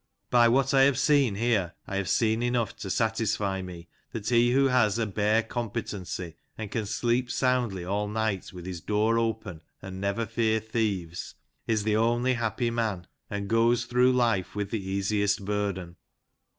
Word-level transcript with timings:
By 0.31 0.47
what 0.47 0.73
I 0.73 0.81
have 0.85 0.97
seen 0.97 1.35
here 1.35 1.75
I 1.85 1.97
have 1.97 2.09
seen 2.09 2.41
enough 2.41 2.75
to 2.77 2.89
satisfy 2.89 3.61
me 3.61 3.87
that 4.13 4.29
he 4.29 4.49
who 4.51 4.69
has 4.69 4.97
a 4.97 5.05
bare 5.05 5.43
competency, 5.43 6.37
and 6.57 6.71
can 6.71 6.87
sleep 6.87 7.29
soundly 7.29 7.85
all 7.85 8.07
night 8.07 8.51
with 8.51 8.65
his 8.65 8.81
door 8.81 9.19
open 9.19 9.61
and 9.79 10.01
never 10.01 10.25
fear 10.25 10.59
thieves, 10.59 11.35
is 11.67 11.83
the 11.83 11.97
only 11.97 12.33
happy 12.33 12.71
man, 12.71 13.05
and 13.29 13.47
goes 13.47 13.85
through 13.85 14.13
life 14.13 14.55
with 14.55 14.71
the 14.71 14.83
easiest 14.89 15.45
burden. 15.45 15.97